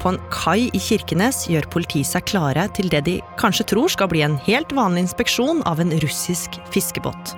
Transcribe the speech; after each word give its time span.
på 0.00 0.10
en 0.10 0.18
kai 0.32 0.70
i 0.72 0.80
Kirkenes 0.80 1.44
gjør 1.50 1.68
politiet 1.72 2.08
seg 2.08 2.26
klare 2.30 2.66
til 2.76 2.88
det 2.92 3.04
de 3.06 3.18
kanskje 3.40 3.68
tror 3.72 3.92
skal 3.92 4.10
bli 4.12 4.24
en 4.26 4.38
helt 4.46 4.72
vanlig 4.76 5.06
inspeksjon 5.06 5.62
av 5.68 5.82
en 5.82 5.92
russisk 6.02 6.56
fiskebåt. 6.74 7.34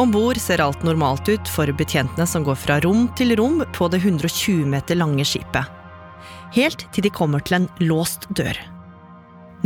Om 0.00 0.12
bord 0.14 0.38
ser 0.38 0.62
alt 0.62 0.84
normalt 0.86 1.28
ut 1.28 1.50
for 1.50 1.70
betjentene 1.76 2.26
som 2.28 2.44
går 2.46 2.58
fra 2.58 2.78
rom 2.84 3.08
til 3.18 3.34
rom 3.38 3.60
på 3.74 3.88
det 3.90 4.00
120 4.04 4.64
meter 4.70 4.98
lange 4.98 5.26
skipet. 5.26 5.66
Helt 6.54 6.86
til 6.94 7.06
de 7.06 7.12
kommer 7.14 7.42
til 7.44 7.60
en 7.60 7.70
låst 7.82 8.28
dør. 8.30 8.56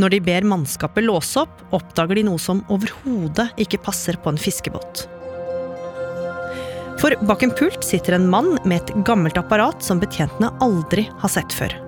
Når 0.01 0.11
de 0.11 0.19
ber 0.25 0.47
mannskapet 0.49 1.05
låse 1.05 1.39
opp, 1.45 1.61
oppdager 1.75 2.19
de 2.19 2.25
noe 2.27 2.41
som 2.41 2.65
overhodet 2.73 3.51
ikke 3.61 3.79
passer 3.85 4.17
på 4.19 4.33
en 4.33 4.41
fiskebåt. 4.41 5.05
For 6.99 7.15
bak 7.27 7.43
en 7.45 7.53
pult 7.55 7.83
sitter 7.85 8.17
en 8.17 8.27
mann 8.31 8.55
med 8.65 8.81
et 8.81 9.05
gammelt 9.07 9.37
apparat 9.39 9.83
som 9.83 10.01
betjentene 10.01 10.51
aldri 10.63 11.07
har 11.21 11.31
sett 11.31 11.53
før. 11.53 11.84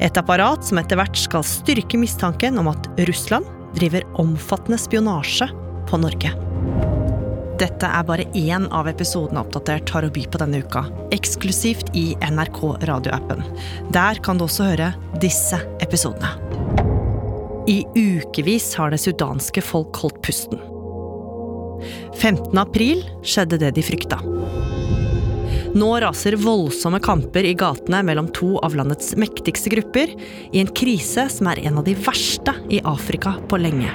Et 0.00 0.18
apparat 0.20 0.64
som 0.64 0.80
etter 0.80 0.98
hvert 1.00 1.16
skal 1.16 1.46
styrke 1.46 1.98
mistanken 2.00 2.58
om 2.60 2.68
at 2.72 2.88
Russland 3.08 3.48
driver 3.76 4.04
omfattende 4.20 4.78
spionasje 4.80 5.48
på 5.88 6.00
Norge. 6.00 6.32
Dette 7.56 7.88
er 7.88 8.04
bare 8.04 8.26
én 8.36 8.66
av 8.74 8.88
episodene 8.90 9.40
Oppdatert 9.40 9.88
har 9.94 10.04
å 10.04 10.12
by 10.12 10.26
på 10.28 10.40
denne 10.42 10.60
uka, 10.60 10.82
eksklusivt 11.16 11.94
i 11.96 12.10
NRK 12.20 12.60
radioappen. 12.84 13.40
Der 13.96 14.20
kan 14.24 14.36
du 14.36 14.44
også 14.44 14.68
høre 14.68 14.90
disse 15.22 15.62
episodene. 15.80 16.34
I 17.66 17.80
ukevis 17.96 18.74
har 18.78 18.92
det 18.92 19.00
sudanske 19.02 19.64
folk 19.64 19.96
holdt 20.04 20.20
pusten. 20.26 20.60
15. 22.16 22.52
april 22.60 23.02
skjedde 23.24 23.58
det 23.64 23.72
de 23.78 23.84
frykta. 23.84 24.20
Nå 25.74 25.88
raser 26.00 26.36
voldsomme 26.38 27.00
kamper 27.02 27.44
i 27.44 27.54
gatene 27.58 28.02
mellom 28.06 28.28
to 28.36 28.54
av 28.64 28.76
landets 28.78 29.16
mektigste 29.18 29.72
grupper, 29.72 30.12
i 30.52 30.60
en 30.62 30.70
krise 30.70 31.26
som 31.32 31.50
er 31.50 31.64
en 31.66 31.80
av 31.80 31.88
de 31.88 31.96
verste 31.98 32.54
i 32.70 32.80
Afrika 32.84 33.34
på 33.50 33.58
lenge. 33.60 33.90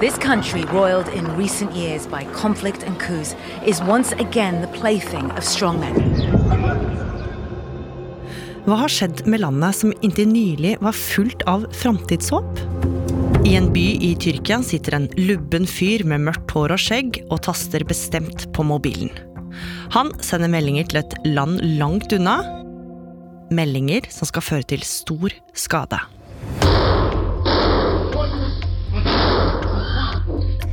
This 0.00 0.18
country, 0.18 0.64
roiled 0.72 1.08
in 1.14 1.24
recent 1.36 1.74
years 1.74 2.06
by 2.06 2.24
conflict 2.34 2.82
and 2.82 2.98
coups, 2.98 3.34
is 3.64 3.80
once 3.80 4.12
again 4.12 4.60
the 4.60 4.68
plaything 4.78 5.30
of 5.32 5.44
strongmen. 5.44 5.94
Hva 8.64 8.78
har 8.80 8.88
skjedd 8.88 9.26
med 9.28 9.42
landet 9.44 9.76
som 9.76 9.92
inntil 10.00 10.30
nylig 10.30 10.78
var 10.80 10.96
fullt 10.96 11.42
av 11.48 11.66
framtidshåp? 11.72 12.60
I 13.44 13.56
en 13.56 13.66
by 13.72 13.98
i 14.00 14.14
Tyrkia 14.16 14.62
sitter 14.64 14.94
en 14.96 15.06
lubben 15.20 15.66
fyr 15.68 16.00
med 16.08 16.22
mørkt 16.24 16.54
hår 16.56 16.72
og 16.72 16.80
skjegg 16.80 17.18
og 17.28 17.42
taster 17.44 17.84
bestemt 17.84 18.46
på 18.56 18.64
mobilen. 18.64 19.10
Han 19.92 20.14
sender 20.24 20.48
meldinger 20.48 20.88
til 20.88 21.02
et 21.02 21.12
land 21.28 21.60
langt 21.76 22.14
unna. 22.16 22.38
Meldinger 23.52 24.08
som 24.08 24.30
skal 24.30 24.46
føre 24.46 24.68
til 24.72 24.86
stor 24.88 25.36
skade. 25.52 26.00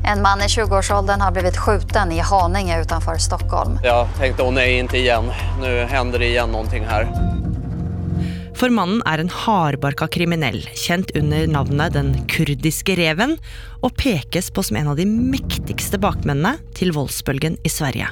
En 0.08 0.24
mann 0.24 0.40
i 0.40 0.48
20-årsåldern 0.48 1.22
har 1.28 1.36
blivit 1.36 1.60
skjuten 1.60 2.16
i 2.16 2.24
Haninge 2.24 2.80
utenfor 2.86 3.20
Stockholm. 3.20 3.82
Jeg 3.84 4.16
tenkte 4.16 4.48
å 4.48 4.56
nej, 4.56 4.80
ikke 4.80 5.04
igjen. 5.04 5.28
Nå 5.60 5.76
hender 5.92 6.24
det 6.24 6.32
igjen 6.32 6.56
noe 6.56 6.86
här. 6.88 7.12
For 8.62 8.70
mannen 8.70 9.00
er 9.10 9.18
en 9.18 9.32
hardbarka 9.34 10.06
kriminell, 10.14 10.60
kjent 10.78 11.10
under 11.18 11.48
navnet 11.50 11.96
Den 11.96 12.12
kurdiske 12.30 12.94
reven, 13.00 13.40
og 13.82 13.96
pekes 13.98 14.52
på 14.54 14.62
som 14.62 14.78
en 14.78 14.92
av 14.92 15.00
de 15.00 15.08
mektigste 15.10 15.98
bakmennene 15.98 16.60
til 16.78 16.94
voldsbølgen 16.94 17.56
i 17.66 17.72
Sverige. 17.74 18.12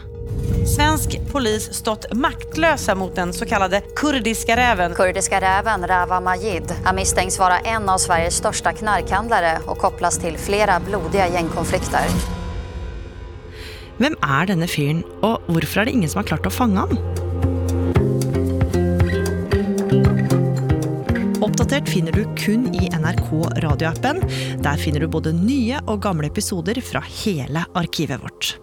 Svensk 0.65 1.19
polis 1.29 1.67
stått 1.77 2.07
maktlösa 2.17 2.95
mot 2.97 3.13
den 3.15 3.33
så 3.33 3.45
kallade 3.45 3.83
kurdiska 3.95 4.57
räven. 4.57 4.97
Kurdiska 4.97 5.41
räven 5.41 5.87
Rava 5.87 6.19
Majid. 6.19 6.73
Han 6.83 6.95
misstänks 6.95 7.39
vara 7.39 7.59
en 7.59 7.89
av 7.89 7.97
Sveriges 7.97 8.35
största 8.35 8.73
knarkhandlare 8.73 9.59
och 9.67 9.77
kopplas 9.77 10.19
till 10.19 10.37
flera 10.37 10.79
blodiga 10.79 11.29
gängkonflikter. 11.29 12.09
Hvem 13.99 14.15
er 14.23 14.45
denne 14.49 14.65
fyren, 14.65 15.05
og 15.21 15.43
hvorfor 15.45 15.83
er 15.83 15.89
det 15.89 15.99
ingen 15.99 16.09
som 16.09 16.23
har 16.23 16.31
klart 16.33 16.47
å 16.49 16.57
fange 16.57 16.87
han? 16.87 17.27
Oppdatert 21.69 21.89
finner 21.93 22.11
du 22.11 22.23
kun 22.33 22.63
i 22.73 22.87
NRK 22.97 23.27
radioappen. 23.61 24.23
Der 24.65 24.79
finner 24.81 25.03
du 25.05 25.11
både 25.13 25.35
nye 25.37 25.77
og 25.85 26.01
gamle 26.01 26.25
episoder 26.25 26.81
fra 26.81 27.03
hele 27.21 27.61
arkivet 27.77 28.23
vårt. 28.23 28.55